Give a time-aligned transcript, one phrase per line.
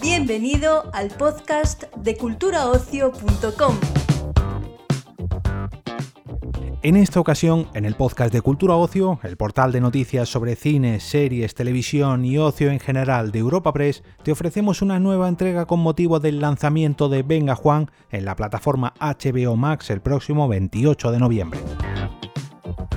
[0.00, 3.76] Bienvenido al podcast de culturaocio.com.
[6.82, 11.00] En esta ocasión, en el podcast de Cultura Ocio, el portal de noticias sobre cine,
[11.00, 15.80] series, televisión y ocio en general de Europa Press, te ofrecemos una nueva entrega con
[15.80, 21.18] motivo del lanzamiento de Venga Juan en la plataforma HBO Max el próximo 28 de
[21.18, 21.60] noviembre.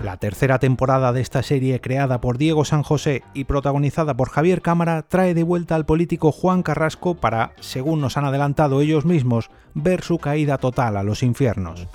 [0.04, 4.62] La tercera temporada de esta serie, creada por Diego San José y protagonizada por Javier
[4.62, 9.50] Cámara, trae de vuelta al político Juan Carrasco para, según nos han adelantado ellos mismos,
[9.74, 11.88] ver su caída total a los infiernos.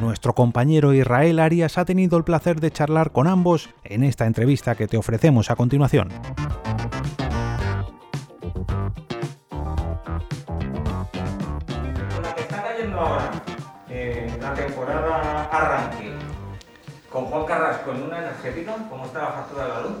[0.00, 4.74] Nuestro compañero Israel Arias ha tenido el placer de charlar con ambos en esta entrevista
[4.74, 6.08] que te ofrecemos a continuación.
[13.88, 16.12] Eh, la temporada arranque,
[17.12, 19.96] con Juan Carrasco en una energética, ¿cómo está la factura de la luz?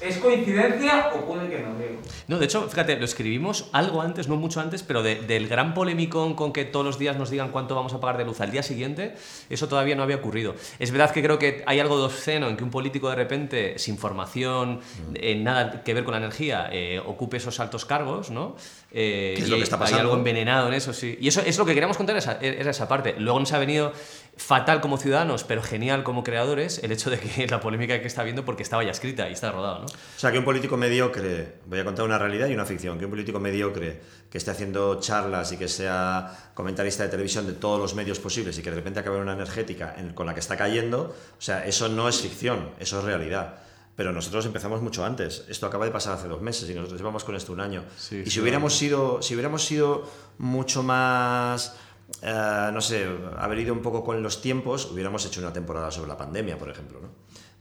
[0.00, 1.94] ¿Es coincidencia o puede que no, Diego?
[2.28, 5.72] No, de hecho, fíjate, lo escribimos algo antes, no mucho antes, pero de- del gran
[5.72, 8.50] polémico con que todos los días nos digan cuánto vamos a pagar de luz al
[8.50, 9.14] día siguiente,
[9.48, 10.54] eso todavía no había ocurrido.
[10.78, 13.78] Es verdad que creo que hay algo de obsceno en que un político de repente,
[13.78, 14.80] sin formación,
[15.14, 18.54] en nada que ver con la energía, eh, ocupe esos altos cargos, ¿no?
[18.92, 20.02] Eh, ¿Qué es y lo que está Hay pasando?
[20.02, 21.16] algo envenenado en eso, sí.
[21.20, 23.14] Y eso es lo que queríamos contar, esa, era esa parte.
[23.18, 23.92] Luego nos ha venido
[24.36, 28.20] fatal como ciudadanos, pero genial como creadores, el hecho de que la polémica que está
[28.20, 29.85] habiendo porque estaba ya escrita y está rodado, ¿no?
[29.86, 33.04] O sea, que un político mediocre, voy a contar una realidad y una ficción, que
[33.04, 37.78] un político mediocre que esté haciendo charlas y que sea comentarista de televisión de todos
[37.80, 40.40] los medios posibles y que de repente acabe en una energética en- con la que
[40.40, 43.56] está cayendo, o sea, eso no es ficción, eso es realidad.
[43.96, 45.44] Pero nosotros empezamos mucho antes.
[45.48, 47.82] Esto acaba de pasar hace dos meses y nosotros llevamos con esto un año.
[47.96, 50.04] Sí, y si hubiéramos sido, si hubiéramos sido
[50.36, 51.76] mucho más,
[52.20, 53.06] eh, no sé,
[53.38, 56.68] haber ido un poco con los tiempos, hubiéramos hecho una temporada sobre la pandemia, por
[56.68, 57.08] ejemplo, ¿no?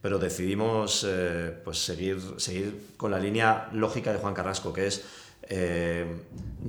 [0.05, 5.03] Pero decidimos eh, pues seguir, seguir con la línea lógica de Juan Carrasco, que es
[5.49, 6.05] eh,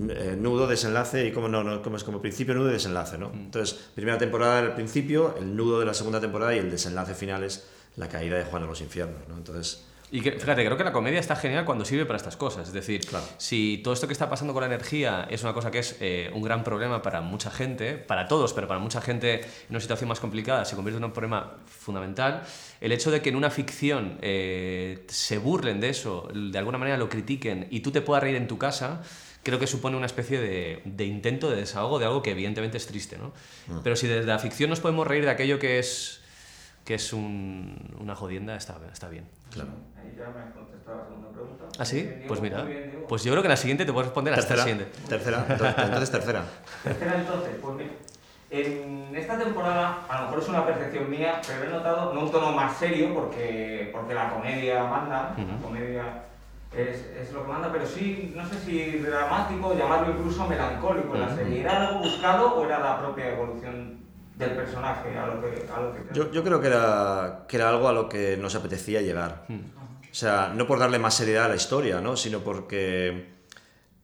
[0.08, 3.30] eh, nudo, desenlace y como no, no, como es como principio, nudo y desenlace, ¿no?
[3.34, 7.44] Entonces, primera temporada el principio, el nudo de la segunda temporada y el desenlace final
[7.44, 9.36] es la caída de Juan a los infiernos, ¿no?
[9.36, 12.68] Entonces, Y que, fíjate, creo que la comedia está genial cuando sirve para estas cosas.
[12.68, 13.24] Es decir, Claro.
[13.38, 16.30] si todo esto que está pasando con la energía es una cosa que es eh,
[16.32, 20.06] un gran problema para mucha gente, para todos, pero para mucha gente en una situación
[20.08, 22.42] más complicada, se convierte en un problema fundamental,
[22.80, 26.96] el hecho de que en una ficción eh, se burlen de eso, de alguna manera
[26.98, 29.02] lo critiquen y tú te puedas reír en tu casa,
[29.42, 32.86] creo que supone una especie de, de intento de desahogo de algo que evidentemente es
[32.86, 33.18] triste.
[33.18, 33.32] ¿no?
[33.82, 36.20] Pero si desde la ficción nos podemos reír de aquello que es,
[36.84, 39.24] que es un- una jodienda, está, está bien.
[39.50, 39.70] Claro.
[40.00, 41.64] Ahí ya me has contestado la segunda pregunta.
[41.78, 42.22] ¿Ah, sí?
[42.26, 42.68] Pues mira.
[43.06, 45.08] Pues yo creo que la siguiente te puedo responder hasta la Tercera, siguiente.
[45.08, 45.46] tercera,
[45.84, 46.44] entonces, tercera.
[46.82, 47.90] Tercera entonces, pues mira,
[48.50, 52.30] en esta temporada, a lo mejor es una percepción mía, pero he notado no un
[52.32, 56.22] tono más serio porque, porque la comedia manda, la comedia
[56.76, 61.26] es, es lo que manda, pero sí, no sé si dramático, llamarlo incluso melancólico la
[61.26, 61.36] Ujú.
[61.36, 61.60] serie.
[61.60, 63.98] ¿Era algo buscado o era la propia evolución
[64.36, 65.66] del personaje a lo que...
[65.72, 68.54] A lo que Yo, yo creo que era, que era algo a lo que nos
[68.54, 69.44] apetecía llegar.
[69.48, 69.60] Mm.
[70.10, 72.16] O sea, no por darle más seriedad a la historia, ¿no?
[72.16, 73.34] sino porque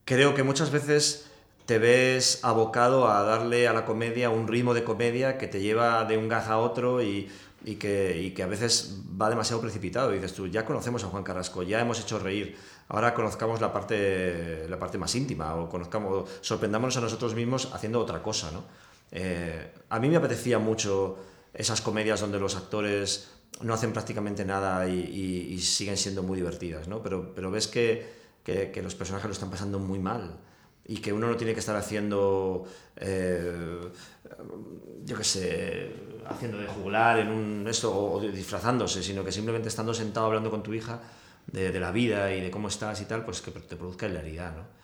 [0.04, 1.30] creo que muchas veces
[1.66, 6.04] te ves abocado a darle a la comedia un ritmo de comedia que te lleva
[6.04, 7.30] de un gaz a otro y,
[7.64, 10.12] y que, y que a veces va demasiado precipitado.
[10.12, 12.56] Y dices tú, ya conocemos a Juan Carrasco, ya hemos hecho reír,
[12.88, 18.00] ahora conozcamos la parte, la parte más íntima o conozcamos, sorprendámonos a nosotros mismos haciendo
[18.00, 18.50] otra cosa.
[18.50, 18.64] ¿no?
[19.12, 21.18] Eh, a mí me apetecía mucho
[21.54, 23.28] esas comedias donde los actores
[23.60, 27.02] no hacen prácticamente nada y, siguen siendo muy divertidas, ¿no?
[27.02, 28.06] Pero, pero ves que,
[28.42, 30.38] que- los personajes lo están pasando muy mal
[30.84, 32.64] y que uno no tiene que estar haciendo,
[32.96, 33.78] eh,
[35.04, 35.90] yo qué sé,
[36.26, 40.62] haciendo de jugular en un esto o, disfrazándose, sino que simplemente estando sentado hablando con
[40.62, 41.00] tu hija
[41.46, 44.54] de, de la vida y de cómo estás y tal, pues que te produzca hilaridad,
[44.56, 44.82] ¿no?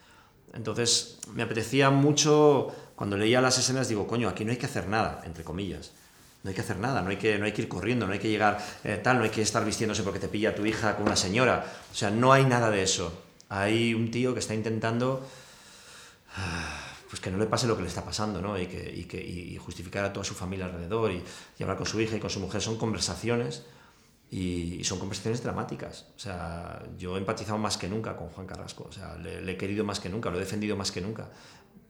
[0.55, 4.89] Entonces me apetecía mucho, cuando leía las escenas, digo, coño, aquí no hay que hacer
[4.89, 5.93] nada, entre comillas.
[6.43, 8.19] No hay que hacer nada, no hay que, no hay que ir corriendo, no hay
[8.19, 11.07] que llegar eh, tal, no hay que estar vistiéndose porque te pilla tu hija con
[11.07, 11.65] una señora.
[11.91, 13.13] O sea, no hay nada de eso.
[13.49, 15.27] Hay un tío que está intentando
[17.09, 18.59] pues que no le pase lo que le está pasando, ¿no?
[18.59, 21.23] Y, que, y, que, justificar a toda su familia alrededor y,
[21.59, 22.61] y hablar con su hija y con su mujer.
[22.61, 23.65] Son conversaciones
[24.31, 26.07] y, son conversaciones dramáticas.
[26.17, 28.87] O sea, yo he empatizado más que nunca con Juan Carrasco.
[28.89, 31.29] O sea, le, le he querido más que nunca, lo he defendido más que nunca.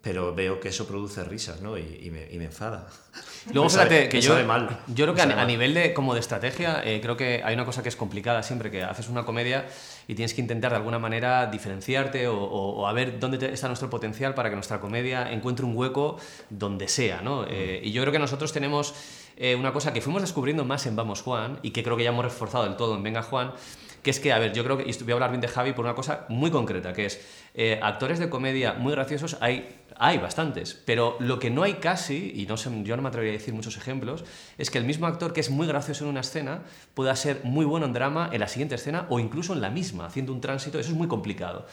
[0.00, 1.76] Pero veo que eso produce risas, ¿no?
[1.76, 2.86] Y, y me, y me enfada.
[3.52, 4.80] Luego, fíjate, que yo, mal.
[4.86, 7.64] yo creo que a, a nivel de, como de estrategia, eh, creo que hay una
[7.64, 9.66] cosa que es complicada siempre, que haces una comedia
[10.08, 13.52] y tienes que intentar de alguna manera diferenciarte o, o- o a ver dónde te-
[13.52, 16.16] está nuestro potencial para que nuestra comedia encuentre un hueco
[16.50, 17.44] donde sea, ¿no?
[17.46, 18.94] Eh, y yo creo que nosotros tenemos
[19.36, 22.10] eh, una cosa que fuimos descubriendo más en Vamos Juan y que creo que ya
[22.10, 23.52] hemos reforzado del todo en Venga Juan,
[24.02, 25.72] que es que, a ver, yo creo que, y voy a hablar bien de Javi
[25.72, 27.20] por una cosa muy concreta, que es,
[27.54, 32.32] eh, actores de comedia muy graciosos hay, hay bastantes, pero lo que no hay casi,
[32.34, 34.24] y no yo no me atrevería a decir muchos ejemplos,
[34.58, 36.62] es que el mismo actor que es muy gracioso en una escena
[36.94, 40.06] pueda ser muy bueno en drama en la siguiente escena o incluso en la misma,
[40.06, 41.66] haciendo un tránsito, eso es muy complicado.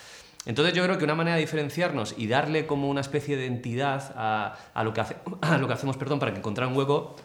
[0.48, 4.14] Entonces yo creo que una manera de diferenciarnos y darle como una especie de entidad
[4.16, 7.16] a, a lo, que hace- a lo que hacemos perdón, para que encontrar un hueco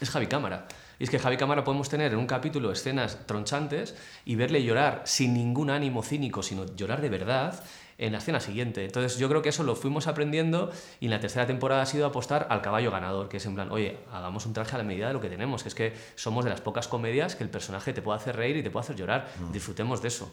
[0.00, 0.66] es Javi Cámara.
[0.98, 5.02] Y es que Javi Cámara podemos tener en un capítulo escenas tronchantes y verle llorar
[5.04, 7.62] sin ningún ánimo cínico, sino llorar de verdad
[7.98, 8.84] en la escena siguiente.
[8.84, 12.06] Entonces yo creo que eso lo fuimos aprendiendo y en la tercera temporada ha sido
[12.06, 15.08] apostar al caballo ganador, que es en plan, oye, hagamos un traje a la medida
[15.08, 17.92] de lo que tenemos, que es que somos de las pocas comedias que el personaje
[17.92, 19.28] te puede hacer reír y te puede hacer llorar.
[19.52, 20.30] Disfrutemos de eso.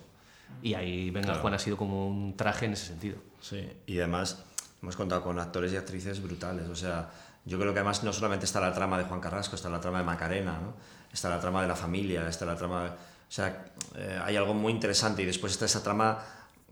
[0.62, 1.42] Y ahí Venga Claro.
[1.42, 3.18] Juan ha sido como un traje en ese sentido.
[3.42, 4.44] Sí, y además
[4.82, 6.68] hemos contado con actores y actrices brutales.
[6.70, 7.10] O sea,
[7.46, 10.00] yo creo que además no solamente está la trama de Juan Carrasco, está la trama
[10.00, 10.74] de Macarena, ¿no?
[11.14, 12.86] está la trama de la familia, está la trama.
[12.86, 13.66] O sea,
[13.96, 16.20] eh, hay algo muy interesante y después está esa trama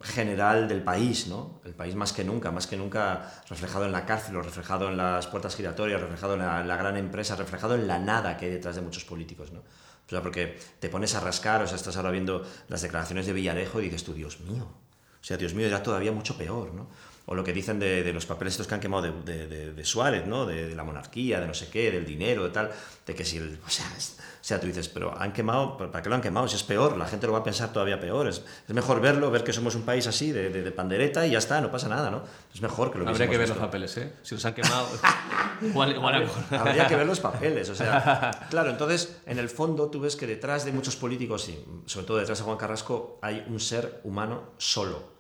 [0.01, 1.61] general del país, ¿no?
[1.63, 5.27] El país más que nunca, más que nunca reflejado en la cárcel, reflejado en las
[5.27, 8.75] puertas giratorias, reflejado en la, la gran empresa, reflejado en la nada que hay detrás
[8.75, 9.59] de muchos políticos, ¿no?
[9.59, 13.33] O sea, porque te pones a rascar, o sea, estás ahora viendo las declaraciones de
[13.33, 16.87] Villarejo y dices tú, Dios mío, o sea, Dios mío, era todavía mucho peor, ¿no?
[17.25, 20.25] O lo que dicen de, de los papeles estos que han quemado de, de- Suárez,
[20.27, 20.45] ¿no?
[20.45, 22.69] De, la monarquía, de no sé qué, del dinero, de tal,
[23.07, 23.59] de que si el...
[23.65, 26.49] O sea, es- o sea, tú dices, pero han quemado, ¿para qué lo han quemado?
[26.49, 28.27] Si es peor, la gente lo va a pensar todavía peor.
[28.27, 31.31] Es, es mejor verlo, ver que somos un país así, de, de- de pandereta y
[31.31, 32.23] ya está, no pasa nada, ¿no?
[32.53, 34.13] Es mejor que lo Habría que ver los papeles, ¿eh?
[34.21, 34.85] Si los han quemado,
[35.61, 40.01] igual, igual Habría que ver los papeles, o sea, claro, entonces en el fondo tú
[40.01, 43.61] ves que detrás de muchos políticos y sobre todo detrás de Juan Carrasco hay un
[43.61, 45.12] ser humano solo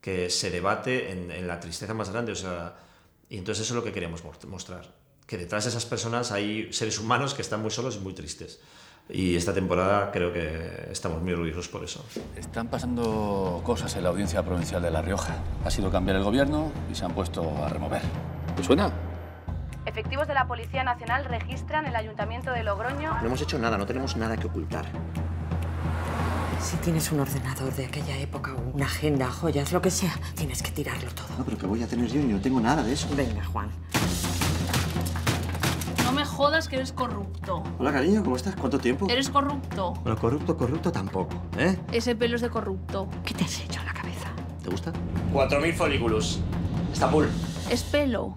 [0.00, 2.76] que se debate en, en la tristeza más grande, o sea,
[3.28, 4.86] y entonces eso es lo que queríamos mo- mostrar,
[5.26, 8.60] que detrás de esas personas hay seres humanos que están muy solos y muy tristes.
[9.10, 12.04] Y esta temporada creo que estamos muy orgullosos por eso.
[12.36, 15.34] Están pasando cosas en la audiencia provincial de La Rioja.
[15.64, 18.02] Ha sido cambiar el gobierno y se han puesto a remover.
[18.54, 18.92] ¿Te suena?
[19.86, 23.14] Efectivos de la Policía Nacional registran el Ayuntamiento de Logroño.
[23.22, 24.84] No hemos hecho nada, no tenemos nada que ocultar.
[26.60, 30.62] Si tienes un ordenador de aquella época o una agenda, joyas, lo que sea, tienes
[30.62, 31.26] que tirarlo todo.
[31.38, 33.08] No, pero que voy a tener yo y no tengo nada de eso.
[33.16, 33.70] Venga, Juan.
[36.04, 37.62] No me jodas que eres corrupto.
[37.78, 38.54] Hola, cariño, ¿cómo estás?
[38.56, 39.06] ¿Cuánto tiempo?
[39.08, 39.94] Eres corrupto.
[40.02, 41.78] Bueno, corrupto, corrupto tampoco, ¿eh?
[41.92, 43.08] Ese pelo es de corrupto.
[43.24, 44.28] ¿Qué te has hecho en la cabeza?
[44.62, 44.92] ¿Te gusta?
[45.32, 46.40] 4.000 folículos.
[46.92, 47.28] Estambul.
[47.70, 48.36] Es pelo.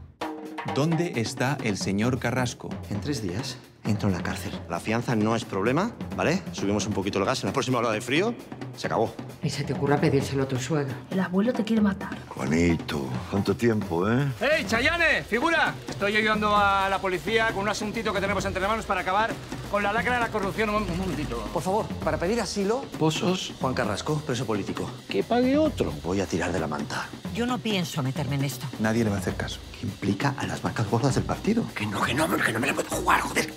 [0.76, 2.70] ¿Dónde está el señor Carrasco?
[2.90, 4.52] En tres días entro en la cárcel.
[4.70, 6.44] La fianza no es problema, ¿vale?
[6.52, 8.36] Subimos un poquito el gas en la próxima hora de frío.
[8.78, 9.14] Se acabó.
[9.42, 10.94] Y se te ocurra pedírselo a tu suegro.
[11.10, 12.16] El abuelo te quiere matar.
[12.30, 14.28] Juanito, ¿cuánto tiempo, eh?
[14.40, 15.24] ¡Hey, Chayane!
[15.24, 15.74] ¡Figura!
[15.90, 19.32] Estoy ayudando a la policía con un asuntito que tenemos entre manos para acabar
[19.72, 20.70] con la lacra de la corrupción.
[20.70, 21.38] Un, un momentito.
[21.52, 24.90] Por favor, para pedir asilo, Pozos, Juan Carrasco, preso político.
[25.10, 25.92] que pague otro.
[26.04, 27.10] Voy a tirar de la manta.
[27.34, 28.66] Yo no pienso meterme en esto.
[28.80, 29.60] Nadie le va a hacer caso.
[29.80, 31.64] Que implica a las vacas gordas del partido.
[31.74, 33.54] Que no, que no, que no me la puedo jugar, joder.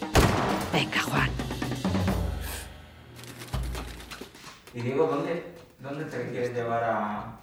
[0.72, 1.30] Venga, Juan.
[4.74, 7.36] Y Diego, ¿dónde, dónde te quieres llevar a,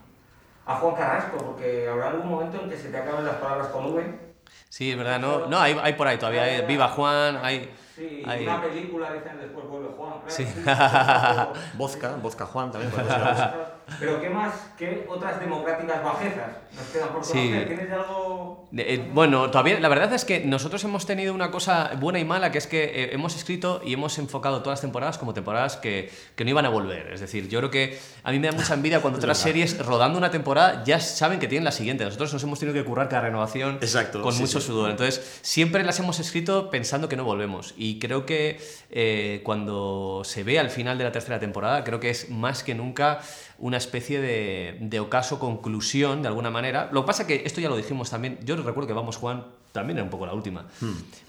[0.66, 1.38] a Juan Carrasco?
[1.38, 4.32] Porque habrá algún momento en que se te acaben las palabras con V.
[4.70, 6.44] Sí, es verdad, no, no hay, hay por ahí todavía.
[6.44, 7.70] hay- Viva Juan, hay.
[7.96, 10.14] Sí, hay- una película dicen después vuelve Juan.
[10.26, 11.68] claro, Sí.
[11.78, 12.92] Vodka, vodka Juan también.
[14.00, 14.54] Pero ¿qué más?
[14.78, 17.34] ¿Qué otras democráticas bajezas nos quedan por Sí.
[17.34, 17.68] conocer?
[17.68, 18.70] ¿Tienes algo...?
[18.78, 22.52] Eh, bueno, todavía la verdad es que nosotros hemos tenido una cosa buena y mala,
[22.52, 26.10] que es que eh, hemos escrito y hemos enfocado todas las temporadas como temporadas que,
[26.36, 27.12] que no iban a volver.
[27.12, 30.18] Es decir, yo creo que a mí me da mucha envidia cuando otras series rodando
[30.18, 32.06] una temporada ya saben que tienen la siguiente.
[32.06, 34.68] Nosotros nos hemos tenido que currar cada renovación Exacto, con sí, mucho sí.
[34.68, 34.90] sudor.
[34.92, 37.74] Entonces, siempre las hemos escrito pensando que no volvemos.
[37.78, 42.10] Y creo que eh, cuando se ve al final de la tercera temporada, creo que
[42.10, 43.20] es más que nunca
[43.60, 46.90] una especie de, de ocaso conclusión, de alguna manera.
[46.92, 48.40] Lo que pasa que esto ya lo dijimos también.
[48.46, 50.68] Yo recuerdo que Vamos Juan también era un poco la última.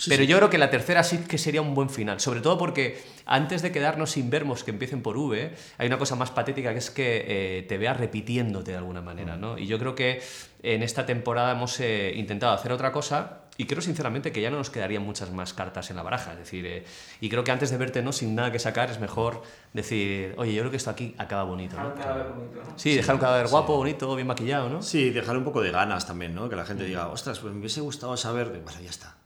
[0.09, 2.21] Pero yo creo que la tercera sí que sería un buen final.
[2.21, 6.17] Sobre todo porque antes de quedarnos sin vermos que empiecen por V, hay una cosa
[6.17, 9.37] más patética que es que eh, te veas repitiéndote de alguna manera.
[9.37, 9.59] ¿no?
[9.59, 10.21] Y yo creo que
[10.63, 14.57] en esta temporada hemos eh, intentado hacer otra cosa y creo sinceramente que ya no
[14.57, 16.33] nos quedarían muchas más cartas en la baraja.
[16.33, 16.85] Es decir, eh,
[17.21, 18.13] y creo que antes de verte ¿no?
[18.13, 19.43] sin nada que sacar es mejor
[19.73, 21.77] decir, oye, yo creo que esto aquí acaba bonito.
[21.77, 21.91] ¿no?
[21.91, 22.79] Dejar un cadáver bonito, ¿no?
[22.79, 24.83] Sí, dejar un cadáver guapo, bonito, bien maquillado, ¿no?
[24.83, 26.49] Sí, dejar un poco de ganas también, ¿no?
[26.49, 28.49] Que la gente diga, ostras, pues me hubiese gustado saber.
[28.65, 29.17] Bueno, ya está.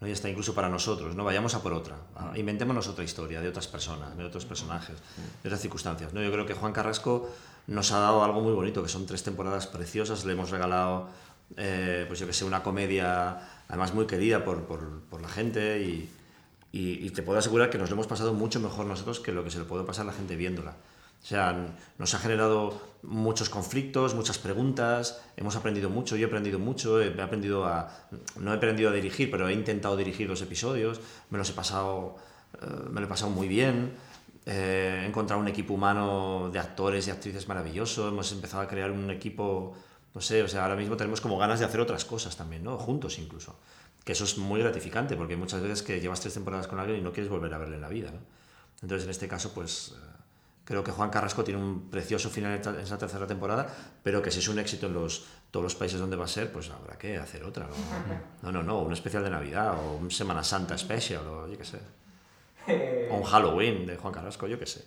[0.00, 0.06] ¿no?
[0.06, 1.24] Y está incluso para nosotros, ¿no?
[1.24, 1.96] Vayamos a por otra.
[2.20, 2.36] ¿no?
[2.36, 4.96] Inventémonos otra historia de otras personas, de otros personajes,
[5.42, 6.22] de otras circunstancias, ¿no?
[6.22, 7.30] Yo creo que Juan Carrasco
[7.66, 11.08] nos ha dado algo muy bonito, que son tres temporadas preciosas, le hemos regalado,
[11.56, 15.80] eh, pues yo que sé, una comedia, además muy querida por, por, por la gente
[15.82, 16.08] y,
[16.72, 19.44] y, y te puedo asegurar que nos lo hemos pasado mucho mejor nosotros que lo
[19.44, 20.76] que se le puede pasar a la gente viéndola.
[21.22, 26.58] O sea, nos ha generado muchos conflictos, muchas preguntas, hemos aprendido mucho, yo he aprendido
[26.58, 27.90] mucho, he aprendido a,
[28.38, 32.16] no he aprendido a dirigir, pero he intentado dirigir los episodios, me los he pasado,
[32.54, 33.92] eh, me lo he pasado muy bien,
[34.46, 38.90] eh, he encontrado un equipo humano de actores y actrices maravilloso, hemos empezado a crear
[38.90, 39.74] un equipo,
[40.14, 42.76] no sé, o sea, ahora mismo tenemos como ganas de hacer otras cosas también, ¿no?
[42.78, 43.58] Juntos incluso.
[44.04, 47.02] Que eso es muy gratificante, porque muchas veces que llevas tres temporadas con alguien y
[47.02, 48.20] no quieres volver a verle en la vida, ¿no?
[48.82, 49.94] Entonces, en este caso, pues...
[49.96, 50.06] eh,
[50.62, 53.66] Creo que Juan Carrasco tiene un precioso final en esa tercera temporada,
[54.04, 56.52] pero que si es un éxito en los, todos los países donde va a ser,
[56.52, 57.66] pues habrá que hacer otra.
[57.66, 57.72] No,
[58.52, 61.64] no, no, no un especial de Navidad o un Semana Santa especial o yo qué
[61.64, 61.80] sé.
[63.10, 64.84] O un Halloween de Juan Carrasco, yo qué sé.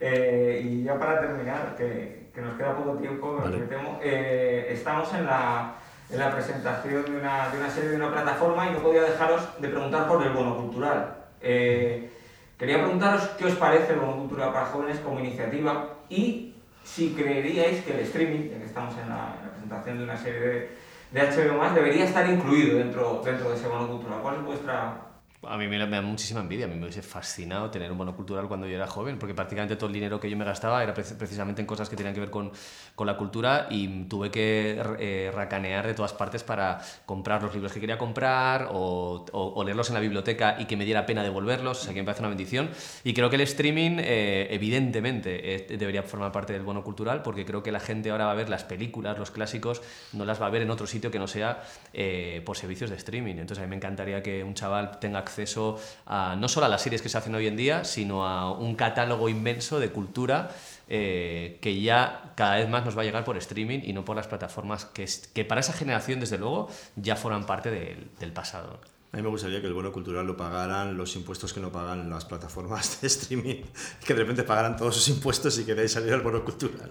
[0.00, 3.58] Eh, y ya para terminar, que, que nos queda poco tiempo, Vale.
[3.58, 5.74] me temo, eh, estamos en la,
[6.10, 9.42] en la presentación de una, de una serie de una plataforma y no podía dejaros
[9.58, 11.16] de preguntar por el bono cultural.
[11.42, 12.10] Eh,
[12.58, 17.84] quería preguntaros qué os parece el bono cultural para jóvenes como iniciativa y si creeríais
[17.84, 20.70] que el streaming, ya que estamos en la, en la presentación de una serie de,
[21.10, 24.20] de HBO debería estar incluido dentro, dentro de ese bono cultural.
[24.22, 24.94] ¿Cuál es vuestra
[25.48, 28.46] A mí me, da muchísima envidia, a mí me hubiese fascinado tener un bono cultural
[28.46, 31.02] cuando yo era joven, porque prácticamente todo el dinero que yo me gastaba era pre-
[31.02, 32.52] precisamente en cosas que tenían que ver con,
[32.94, 37.72] con la cultura y tuve que eh, racanear de todas partes para comprar los libros
[37.72, 41.22] que quería comprar o, o- o leerlos en la biblioteca y que me diera pena
[41.22, 42.68] devolverlos, o sea que me parece una bendición.
[43.02, 47.46] Y creo que el streaming, eh, evidentemente, eh, debería formar parte del bono cultural, porque
[47.46, 49.80] creo que la gente ahora va a ver las películas, los clásicos,
[50.12, 51.62] no las va a ver en otro sitio que no sea
[51.94, 53.36] eh, por servicios de streaming.
[53.36, 56.82] Entonces a mí me encantaría que un chaval tenga acceso a, no solo a las
[56.82, 60.50] series que se hacen hoy en día, sino a un catálogo inmenso de cultura
[60.88, 64.16] eh, que ya cada vez más nos va a llegar por streaming y no por
[64.16, 68.32] las plataformas que, es- que para esa generación, desde luego, ya forman parte del, del
[68.32, 68.80] pasado.
[69.12, 72.08] A mí me gustaría que el bono cultural lo pagaran los impuestos que no pagan
[72.10, 73.62] las plataformas de streaming,
[74.06, 76.88] que de repente pagaran todos sus impuestos y que de ahí saliera el bono cultural.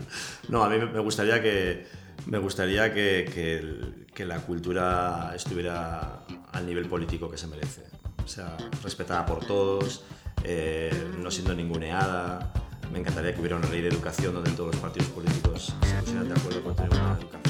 [0.49, 1.85] No, a mí me- gustaría que,
[2.25, 7.83] me gustaría que, que que la cultura estuviera al nivel político que se merece.
[8.23, 10.03] O sea, respetada por todos,
[10.43, 12.51] eh, no siendo ninguneada.
[12.91, 16.27] Me encantaría que hubiera una ley de educación donde todos los partidos políticos se pusieran
[16.27, 17.49] de acuerdo con tener una educación.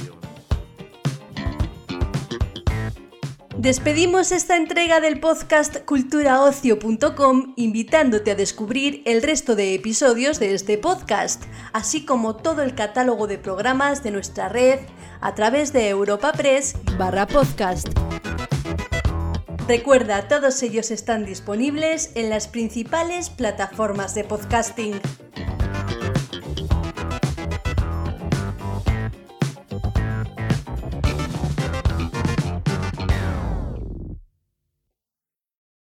[3.60, 10.78] Despedimos esta entrega del podcast culturaocio.com invitándote a descubrir el resto de episodios de este
[10.78, 14.80] podcast, así como todo el catálogo de programas de nuestra red
[15.20, 17.90] a través de Europa Press barra podcast.
[19.70, 25.00] Recuerda, todos ellos están disponibles en las principales plataformas de podcasting.